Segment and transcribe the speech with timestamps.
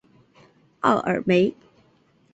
[0.79, 1.53] 奥尔梅。